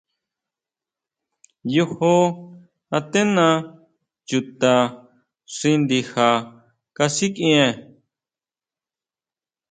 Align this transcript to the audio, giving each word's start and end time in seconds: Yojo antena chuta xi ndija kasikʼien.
Yojo 1.73 2.13
antena 2.97 3.45
chuta 4.27 4.71
xi 5.55 5.71
ndija 5.81 6.27
kasikʼien. 6.95 7.71